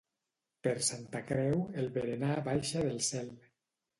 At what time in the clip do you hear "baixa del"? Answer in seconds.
2.47-2.99